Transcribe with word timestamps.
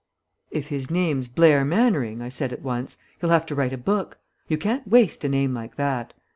"If 0.49 0.69
his 0.69 0.89
name's 0.89 1.27
Blair 1.27 1.63
Mannering," 1.63 2.23
I 2.23 2.29
said 2.29 2.51
at 2.51 2.63
once, 2.63 2.97
"he'll 3.19 3.29
have 3.29 3.45
to 3.45 3.53
write 3.53 3.71
a 3.71 3.77
book. 3.77 4.17
You 4.47 4.57
can't 4.57 4.87
waste 4.87 5.23
a 5.23 5.29
name 5.29 5.53
like 5.53 5.75
that. 5.75 6.15